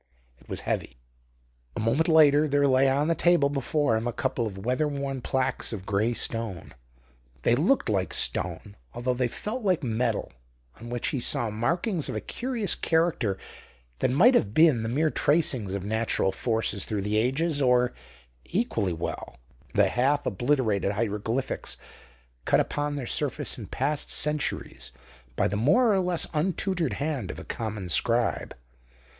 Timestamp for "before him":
3.49-4.07